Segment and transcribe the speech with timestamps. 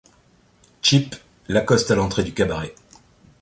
[0.81, 1.15] Chip,
[1.47, 2.73] l'accoste à l'entrée du cabaret.